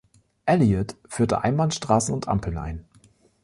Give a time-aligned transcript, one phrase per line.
[0.47, 2.85] Elliott führte Einbahnstraßen und Ampeln ein.